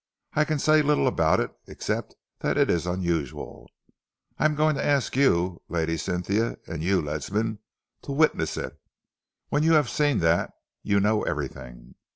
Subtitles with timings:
[0.33, 3.69] I can say little about it except that it is unusual.
[4.39, 7.59] I am going to ask you, Lady Cynthia, and you, Ledsam,
[8.01, 8.81] to witness it.
[9.49, 11.93] When you have seen that, you know everything.